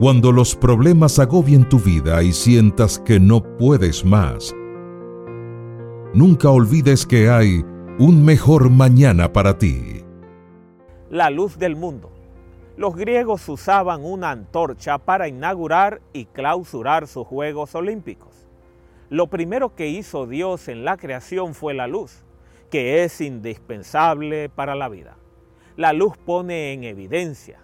Cuando 0.00 0.32
los 0.32 0.56
problemas 0.56 1.18
agobien 1.18 1.68
tu 1.68 1.78
vida 1.78 2.22
y 2.22 2.32
sientas 2.32 2.98
que 2.98 3.20
no 3.20 3.42
puedes 3.58 4.02
más, 4.02 4.56
nunca 6.14 6.48
olvides 6.48 7.04
que 7.04 7.28
hay 7.28 7.62
un 7.98 8.24
mejor 8.24 8.70
mañana 8.70 9.30
para 9.30 9.58
ti. 9.58 10.02
La 11.10 11.28
luz 11.28 11.58
del 11.58 11.76
mundo. 11.76 12.10
Los 12.78 12.96
griegos 12.96 13.46
usaban 13.46 14.02
una 14.02 14.30
antorcha 14.30 14.96
para 14.96 15.28
inaugurar 15.28 16.00
y 16.14 16.24
clausurar 16.24 17.06
sus 17.06 17.26
Juegos 17.26 17.74
Olímpicos. 17.74 18.48
Lo 19.10 19.26
primero 19.26 19.74
que 19.74 19.88
hizo 19.88 20.26
Dios 20.26 20.68
en 20.68 20.86
la 20.86 20.96
creación 20.96 21.52
fue 21.52 21.74
la 21.74 21.88
luz, 21.88 22.24
que 22.70 23.04
es 23.04 23.20
indispensable 23.20 24.48
para 24.48 24.74
la 24.74 24.88
vida. 24.88 25.18
La 25.76 25.92
luz 25.92 26.16
pone 26.16 26.72
en 26.72 26.84
evidencia, 26.84 27.60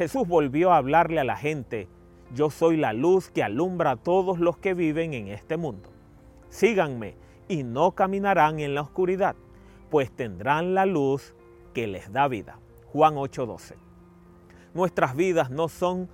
Jesús 0.00 0.26
volvió 0.26 0.72
a 0.72 0.78
hablarle 0.78 1.20
a 1.20 1.24
la 1.24 1.36
gente, 1.36 1.86
yo 2.34 2.48
soy 2.48 2.78
la 2.78 2.94
luz 2.94 3.28
que 3.28 3.42
alumbra 3.42 3.90
a 3.90 3.96
todos 3.96 4.38
los 4.38 4.56
que 4.56 4.72
viven 4.72 5.12
en 5.12 5.28
este 5.28 5.58
mundo. 5.58 5.90
Síganme 6.48 7.16
y 7.48 7.64
no 7.64 7.92
caminarán 7.92 8.60
en 8.60 8.74
la 8.74 8.80
oscuridad, 8.80 9.36
pues 9.90 10.10
tendrán 10.10 10.72
la 10.72 10.86
luz 10.86 11.34
que 11.74 11.86
les 11.86 12.10
da 12.10 12.28
vida. 12.28 12.58
Juan 12.94 13.16
8:12. 13.16 13.74
Nuestras 14.72 15.14
vidas 15.14 15.50
no 15.50 15.68
son 15.68 16.08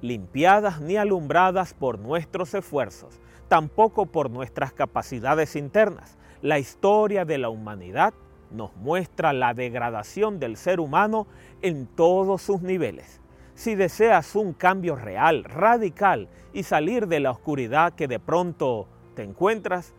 limpiadas 0.00 0.80
ni 0.80 0.96
alumbradas 0.96 1.74
por 1.74 2.00
nuestros 2.00 2.52
esfuerzos, 2.54 3.20
tampoco 3.46 4.06
por 4.06 4.30
nuestras 4.30 4.72
capacidades 4.72 5.54
internas. 5.54 6.18
La 6.42 6.58
historia 6.58 7.24
de 7.24 7.38
la 7.38 7.50
humanidad 7.50 8.14
nos 8.50 8.74
muestra 8.78 9.32
la 9.32 9.54
degradación 9.54 10.40
del 10.40 10.56
ser 10.56 10.80
humano 10.80 11.28
en 11.62 11.86
todos 11.86 12.42
sus 12.42 12.62
niveles 12.62 13.20
si 13.58 13.74
deseas 13.74 14.36
un 14.36 14.52
cambio 14.52 14.94
real, 14.94 15.42
radical 15.42 16.28
y 16.52 16.62
salir 16.62 17.08
de 17.08 17.18
la 17.18 17.32
oscuridad 17.32 17.92
que 17.92 18.06
de 18.06 18.20
pronto 18.20 18.86
te 19.16 19.24
encuentras, 19.24 19.94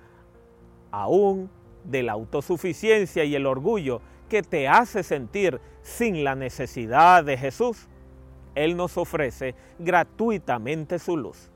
aún 0.91 1.49
de 1.83 2.01
la 2.03 2.13
autosuficiencia 2.13 3.25
y 3.25 3.35
el 3.35 3.45
orgullo 3.45 3.99
que 4.29 4.43
te 4.43 4.69
hace 4.69 5.03
sentir 5.03 5.59
sin 5.81 6.23
la 6.23 6.35
necesidad 6.35 7.25
de 7.25 7.35
Jesús, 7.35 7.89
Él 8.55 8.77
nos 8.77 8.97
ofrece 8.97 9.55
gratuitamente 9.77 10.97
su 10.97 11.17
luz. 11.17 11.51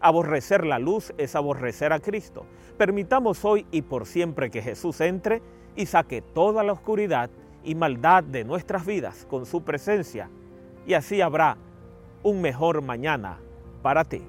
Aborrecer 0.00 0.64
la 0.64 0.78
luz 0.78 1.12
es 1.18 1.34
aborrecer 1.34 1.92
a 1.92 1.98
Cristo. 1.98 2.46
Permitamos 2.76 3.44
hoy 3.44 3.66
y 3.72 3.82
por 3.82 4.06
siempre 4.06 4.52
que 4.52 4.62
Jesús 4.62 5.00
entre 5.00 5.42
y 5.74 5.86
saque 5.86 6.22
toda 6.22 6.62
la 6.62 6.74
oscuridad 6.74 7.30
y 7.64 7.74
maldad 7.74 8.22
de 8.22 8.44
nuestras 8.44 8.86
vidas 8.86 9.26
con 9.28 9.44
su 9.44 9.64
presencia 9.64 10.30
y 10.88 10.94
así 10.94 11.20
habrá 11.20 11.58
un 12.22 12.40
mejor 12.40 12.80
mañana 12.80 13.38
para 13.82 14.04
ti. 14.04 14.22